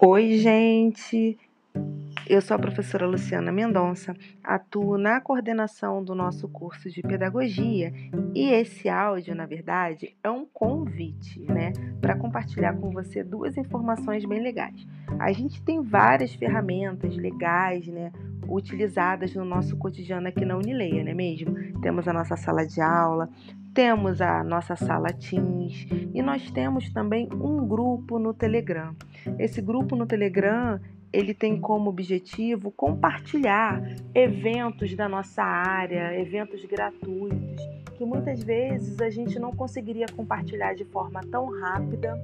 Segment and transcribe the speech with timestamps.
[0.00, 1.36] Oi, gente!
[2.28, 4.14] Eu sou a professora Luciana Mendonça,
[4.44, 7.92] atuo na coordenação do nosso curso de pedagogia
[8.32, 14.24] e esse áudio, na verdade, é um convite, né, para compartilhar com você duas informações
[14.24, 14.86] bem legais.
[15.18, 18.12] A gente tem várias ferramentas legais, né,
[18.48, 21.54] utilizadas no nosso cotidiano aqui na Unileia, não é mesmo?
[21.80, 23.28] Temos a nossa sala de aula,
[23.74, 28.94] temos a nossa sala Teams e nós temos também um grupo no Telegram.
[29.38, 30.80] Esse grupo no Telegram
[31.12, 33.82] ele tem como objetivo compartilhar
[34.14, 37.62] eventos da nossa área, eventos gratuitos,
[37.96, 42.20] que muitas vezes a gente não conseguiria compartilhar de forma tão rápida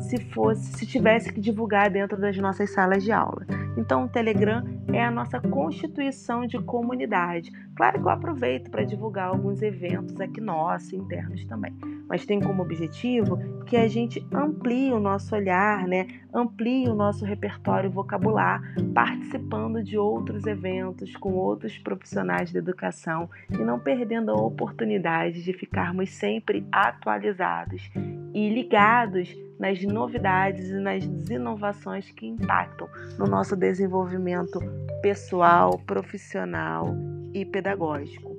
[0.00, 3.46] se fosse, se tivesse que divulgar dentro das nossas salas de aula.
[3.76, 7.52] Então, o Telegram é a nossa constituição de comunidade.
[7.76, 11.72] Claro que eu aproveito para divulgar alguns eventos aqui nossos, internos também,
[12.08, 16.06] mas tem como objetivo que a gente amplie o nosso olhar, né?
[16.32, 18.60] amplie o nosso repertório vocabular,
[18.94, 25.52] participando de outros eventos com outros profissionais da educação e não perdendo a oportunidade de
[25.52, 27.90] ficarmos sempre atualizados
[28.34, 34.60] e ligados nas novidades e nas inovações que impactam no nosso desenvolvimento
[35.02, 36.94] pessoal, profissional
[37.34, 38.36] e pedagógico.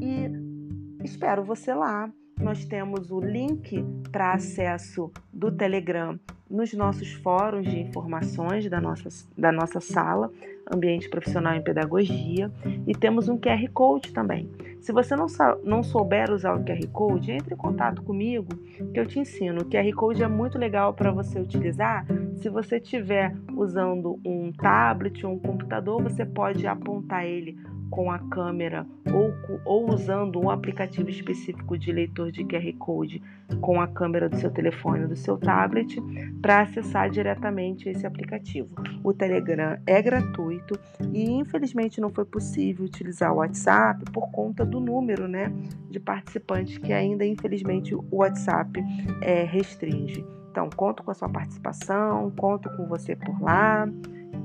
[0.00, 2.10] E espero você lá.
[2.40, 6.18] Nós temos o link para acesso do Telegram
[6.50, 10.30] nos nossos fóruns de informações da nossa, da nossa sala,
[10.72, 12.50] Ambiente Profissional em Pedagogia,
[12.86, 14.50] e temos um QR Code também.
[14.80, 15.26] Se você não,
[15.64, 18.48] não souber usar o QR Code, entre em contato comigo
[18.92, 19.62] que eu te ensino.
[19.62, 22.06] O QR Code é muito legal para você utilizar.
[22.36, 27.58] Se você estiver usando um tablet ou um computador, você pode apontar ele
[27.90, 29.32] com a câmera ou,
[29.64, 33.22] ou usando um aplicativo específico de leitor de QR Code
[33.60, 35.96] com a câmera do seu telefone ou do seu tablet
[36.40, 38.74] para acessar diretamente esse aplicativo.
[39.02, 40.78] O Telegram é gratuito
[41.12, 45.52] e infelizmente não foi possível utilizar o WhatsApp por conta do número né,
[45.90, 48.80] de participantes que ainda infelizmente o WhatsApp
[49.22, 50.24] é, restringe.
[50.50, 53.88] Então, conto com a sua participação, conto com você por lá.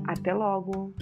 [0.06, 0.94] Até logo!